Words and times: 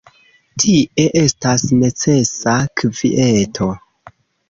Tie 0.63 1.05
estas 1.21 1.67
necesa 1.83 2.59
kvieto. 2.83 3.73